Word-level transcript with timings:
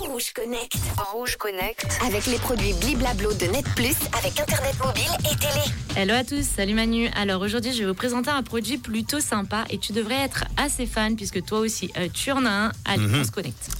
Rouge 0.00 0.32
Connect. 0.32 0.76
En 0.98 1.16
Rouge 1.16 1.36
Connect. 1.36 1.86
Avec 2.06 2.26
les 2.26 2.38
produits 2.38 2.72
Bliblablo 2.74 3.32
de 3.34 3.46
Net 3.46 3.64
Plus 3.74 3.96
avec 4.18 4.38
Internet 4.40 4.74
mobile 4.84 5.10
et 5.20 5.36
télé. 5.36 5.64
Hello 5.96 6.14
à 6.14 6.24
tous, 6.24 6.42
salut 6.44 6.74
Manu. 6.74 7.08
Alors 7.14 7.42
aujourd'hui, 7.42 7.72
je 7.72 7.80
vais 7.80 7.86
vous 7.86 7.94
présenter 7.94 8.30
un 8.30 8.42
produit 8.42 8.78
plutôt 8.78 9.20
sympa 9.20 9.64
et 9.70 9.78
tu 9.78 9.92
devrais 9.92 10.20
être 10.20 10.44
assez 10.56 10.86
fan 10.86 11.16
puisque 11.16 11.44
toi 11.44 11.60
aussi, 11.60 11.90
euh, 11.96 12.08
tu 12.12 12.30
en 12.32 12.44
as 12.46 12.50
un. 12.50 12.72
Allez, 12.84 13.06
on 13.14 13.24
se 13.24 13.30
connecte. 13.30 13.70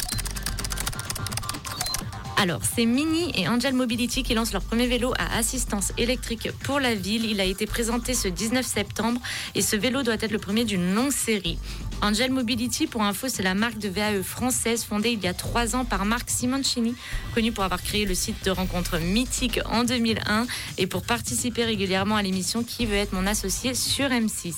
Alors, 2.43 2.63
c'est 2.65 2.87
Mini 2.87 3.31
et 3.37 3.47
Angel 3.47 3.73
Mobility 3.73 4.25
qui 4.25 4.35
lancent 4.35 4.53
leur 4.53 4.65
premier 4.65 4.89
vélo 4.89 5.15
à 5.17 5.39
assistance 5.39 5.93
électrique 5.97 6.51
pour 6.65 6.81
la 6.81 6.97
ville. 6.97 7.25
Il 7.25 7.41
a 7.41 7.45
été 7.45 7.67
présenté 7.67 8.15
ce 8.15 8.27
19 8.27 8.67
septembre 8.67 9.21
et 9.55 9.63
ce 9.63 9.77
vélo 9.77 10.03
doit 10.03 10.15
être 10.15 10.33
le 10.33 10.41
premier 10.41 10.65
d'une 10.65 10.93
longue 10.93 11.13
série. 11.13 11.61
Angel 12.05 12.33
Mobility, 12.33 12.89
pour 12.89 13.03
info, 13.03 13.29
c'est 13.29 13.45
la 13.45 13.55
marque 13.55 13.79
de 13.79 13.89
VAE 13.89 14.25
française 14.25 14.83
fondée 14.83 15.11
il 15.13 15.23
y 15.23 15.29
a 15.29 15.35
trois 15.35 15.77
ans 15.77 15.85
par 15.85 16.05
Marc 16.05 16.31
Simoncini, 16.31 16.97
connu 17.33 17.53
pour 17.53 17.63
avoir 17.63 17.81
créé 17.81 18.07
le 18.07 18.15
site 18.17 18.45
de 18.45 18.51
rencontre 18.51 18.99
mythique 18.99 19.61
en 19.67 19.85
2001 19.85 20.49
et 20.79 20.89
pour 20.89 21.03
participer 21.03 21.65
régulièrement 21.65 22.17
à 22.17 22.23
l'émission 22.23 22.65
Qui 22.65 22.87
veut 22.87 22.97
être 22.97 23.13
mon 23.13 23.25
associé 23.25 23.75
sur 23.75 24.07
M6. 24.07 24.53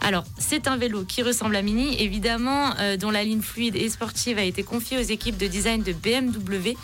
Alors, 0.00 0.24
c'est 0.38 0.66
un 0.66 0.78
vélo 0.78 1.04
qui 1.04 1.22
ressemble 1.22 1.56
à 1.56 1.62
Mini, 1.62 2.02
évidemment, 2.02 2.74
euh, 2.78 2.96
dont 2.96 3.10
la 3.10 3.22
ligne 3.22 3.42
fluide 3.42 3.76
et 3.76 3.90
sportive 3.90 4.38
a 4.38 4.44
été 4.44 4.62
confiée 4.62 4.96
aux 4.96 5.02
équipes 5.02 5.36
de 5.36 5.46
design 5.46 5.82
de 5.82 5.92
BMW, 5.92 6.74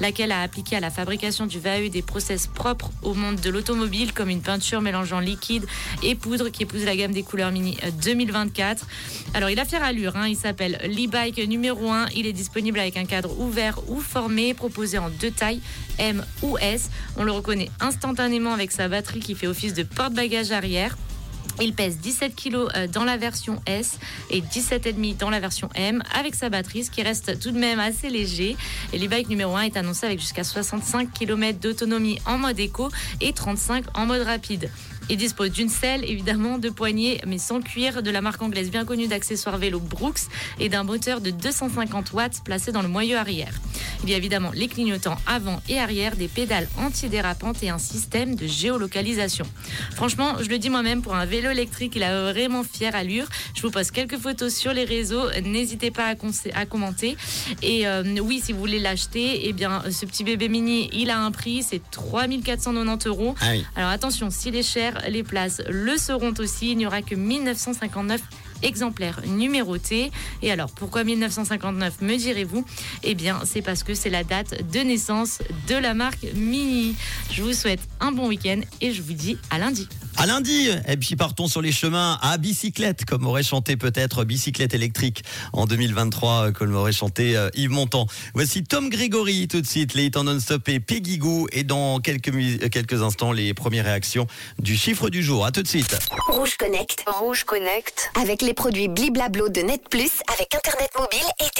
laquelle 0.00 0.32
a 0.32 0.42
appliqué 0.42 0.76
à 0.76 0.80
la 0.80 0.90
fabrication 0.90 1.46
du 1.46 1.58
VAE 1.58 1.88
des 1.88 2.02
process 2.02 2.46
propres 2.46 2.90
au 3.02 3.14
monde 3.14 3.36
de 3.36 3.50
l'automobile, 3.50 4.12
comme 4.12 4.28
une 4.28 4.42
peinture 4.42 4.80
mélangeant 4.80 5.20
liquide 5.20 5.64
et 6.02 6.14
poudre 6.14 6.48
qui 6.48 6.62
épouse 6.62 6.84
la 6.84 6.96
gamme 6.96 7.12
des 7.12 7.22
couleurs 7.22 7.52
Mini 7.52 7.76
2024. 8.02 8.86
Alors, 9.34 9.50
il 9.50 9.58
a 9.58 9.64
fière 9.64 9.82
allure, 9.82 10.16
hein. 10.16 10.28
il 10.28 10.36
s'appelle 10.36 10.78
l'e-bike 10.84 11.38
numéro 11.48 11.90
1. 11.90 12.08
Il 12.14 12.26
est 12.26 12.32
disponible 12.32 12.78
avec 12.78 12.96
un 12.96 13.04
cadre 13.04 13.38
ouvert 13.38 13.78
ou 13.88 14.00
formé, 14.00 14.54
proposé 14.54 14.98
en 14.98 15.10
deux 15.10 15.30
tailles, 15.30 15.60
M 15.98 16.24
ou 16.42 16.58
S. 16.58 16.90
On 17.16 17.24
le 17.24 17.32
reconnaît 17.32 17.70
instantanément 17.80 18.52
avec 18.52 18.72
sa 18.72 18.88
batterie 18.88 19.20
qui 19.20 19.34
fait 19.34 19.46
office 19.46 19.74
de 19.74 19.82
porte-bagages 19.82 20.52
arrière. 20.52 20.96
Il 21.60 21.74
pèse 21.74 21.98
17 21.98 22.34
kg 22.34 22.54
euh, 22.54 22.86
dans 22.86 23.04
la 23.04 23.16
version 23.16 23.60
S 23.66 23.98
et 24.30 24.40
17,5 24.40 25.16
dans 25.16 25.30
la 25.30 25.40
version 25.40 25.68
M 25.74 26.02
avec 26.14 26.34
sa 26.34 26.48
batterie, 26.48 26.84
ce 26.84 26.90
qui 26.90 27.02
reste 27.02 27.38
tout 27.40 27.50
de 27.50 27.58
même 27.58 27.78
assez 27.78 28.08
léger. 28.08 28.56
Et 28.92 28.98
l'e-bike 28.98 29.28
numéro 29.28 29.54
1 29.56 29.62
est 29.62 29.76
annoncé 29.76 30.06
avec 30.06 30.20
jusqu'à 30.20 30.44
65 30.44 31.12
km 31.12 31.58
d'autonomie 31.60 32.18
en 32.26 32.38
mode 32.38 32.58
éco 32.58 32.88
et 33.20 33.32
35 33.32 33.84
en 33.94 34.06
mode 34.06 34.22
rapide. 34.22 34.70
Il 35.10 35.16
dispose 35.16 35.50
d'une 35.50 35.68
selle, 35.68 36.04
évidemment, 36.04 36.58
de 36.58 36.70
poignées, 36.70 37.20
mais 37.26 37.38
sans 37.38 37.60
cuir, 37.60 38.02
de 38.02 38.10
la 38.10 38.20
marque 38.20 38.42
anglaise 38.42 38.70
bien 38.70 38.84
connue 38.84 39.08
d'accessoires 39.08 39.58
vélo 39.58 39.80
Brooks 39.80 40.20
et 40.58 40.68
d'un 40.68 40.84
moteur 40.84 41.20
de 41.20 41.30
250 41.30 42.12
watts 42.12 42.42
placé 42.44 42.72
dans 42.72 42.82
le 42.82 42.88
moyeu 42.88 43.16
arrière. 43.16 43.52
Il 44.04 44.10
y 44.10 44.14
a 44.14 44.16
évidemment 44.16 44.50
les 44.54 44.68
clignotants 44.68 45.16
avant 45.26 45.60
et 45.68 45.78
arrière, 45.78 46.16
des 46.16 46.28
pédales 46.28 46.68
antidérapantes 46.78 47.62
et 47.62 47.70
un 47.70 47.78
système 47.78 48.34
de 48.34 48.46
géolocalisation. 48.46 49.46
Franchement, 49.94 50.36
je 50.40 50.48
le 50.48 50.58
dis 50.58 50.70
moi-même, 50.70 51.02
pour 51.02 51.14
un 51.14 51.24
vélo 51.24 51.50
électrique, 51.50 51.94
il 51.96 52.02
a 52.02 52.32
vraiment 52.32 52.64
fière 52.64 52.94
allure. 52.94 53.26
Je 53.54 53.62
vous 53.62 53.70
poste 53.70 53.92
quelques 53.92 54.18
photos 54.18 54.54
sur 54.54 54.72
les 54.72 54.84
réseaux. 54.84 55.30
N'hésitez 55.44 55.90
pas 55.90 56.06
à, 56.06 56.14
à, 56.54 56.66
commenter. 56.66 57.16
Et 57.62 57.86
euh, 57.86 58.02
oui, 58.20 58.40
si 58.42 58.52
vous 58.52 58.58
voulez 58.58 58.78
l'acheter, 58.80 59.48
eh 59.48 59.52
bien, 59.52 59.82
ce 59.90 60.06
petit 60.06 60.24
bébé 60.24 60.48
mini, 60.48 60.90
il 60.92 61.10
a 61.10 61.18
un 61.18 61.30
prix, 61.30 61.62
c'est 61.62 61.82
3490 61.90 63.06
euros. 63.06 63.34
Ah 63.40 63.50
oui. 63.52 63.64
Alors 63.76 63.90
attention, 63.90 64.30
s'il 64.30 64.56
est 64.56 64.62
cher, 64.62 65.01
les 65.08 65.22
places 65.22 65.62
le 65.68 65.96
seront 65.96 66.34
aussi. 66.38 66.72
Il 66.72 66.78
n'y 66.78 66.86
aura 66.86 67.02
que 67.02 67.14
1959 67.14 68.20
exemplaires 68.62 69.20
numérotés. 69.26 70.10
Et 70.42 70.52
alors, 70.52 70.70
pourquoi 70.70 71.04
1959, 71.04 72.00
me 72.00 72.16
direz-vous? 72.16 72.64
Eh 73.02 73.14
bien, 73.14 73.40
c'est 73.44 73.62
parce 73.62 73.82
que 73.82 73.94
c'est 73.94 74.10
la 74.10 74.24
date 74.24 74.70
de 74.72 74.80
naissance 74.80 75.38
de 75.68 75.74
la 75.74 75.94
marque 75.94 76.26
Mini. 76.34 76.94
Je 77.30 77.42
vous 77.42 77.52
souhaite 77.52 77.80
un 78.00 78.12
bon 78.12 78.28
week-end 78.28 78.60
et 78.80 78.92
je 78.92 79.02
vous 79.02 79.14
dis 79.14 79.36
à 79.50 79.58
lundi. 79.58 79.88
À 80.22 80.26
lundi, 80.26 80.68
et 80.86 80.96
puis 80.98 81.16
partons 81.16 81.48
sur 81.48 81.60
les 81.60 81.72
chemins 81.72 82.16
à 82.22 82.38
bicyclette, 82.38 83.04
comme 83.04 83.26
aurait 83.26 83.42
chanté 83.42 83.76
peut-être 83.76 84.22
Bicyclette 84.22 84.72
électrique 84.72 85.24
en 85.52 85.66
2023, 85.66 86.52
comme 86.52 86.76
aurait 86.76 86.92
chanté 86.92 87.36
euh, 87.36 87.50
Yves 87.56 87.70
Montand. 87.70 88.06
Voici 88.32 88.62
Tom 88.62 88.88
Grégory 88.88 89.48
tout 89.48 89.60
de 89.60 89.66
suite, 89.66 89.94
les 89.94 90.04
hits 90.04 90.12
en 90.14 90.22
non-stop 90.22 90.68
et 90.68 90.78
Peggy 90.78 91.18
Goo, 91.18 91.48
et 91.50 91.64
dans 91.64 91.98
quelques, 91.98 92.30
quelques 92.70 93.02
instants, 93.02 93.32
les 93.32 93.52
premières 93.52 93.84
réactions 93.84 94.28
du 94.60 94.76
chiffre 94.76 95.10
du 95.10 95.24
jour. 95.24 95.44
À 95.44 95.50
tout 95.50 95.64
de 95.64 95.66
suite. 95.66 95.98
Rouge 96.28 96.56
Connect. 96.56 97.02
Rouge 97.08 97.42
Connect. 97.42 98.12
Avec 98.14 98.42
les 98.42 98.54
produits 98.54 98.86
Bliblablo 98.86 99.48
de 99.48 99.62
Net 99.62 99.88
Plus 99.90 100.12
avec 100.32 100.54
Internet 100.54 100.90
mobile 100.96 101.18
et 101.40 101.50
télé. 101.50 101.52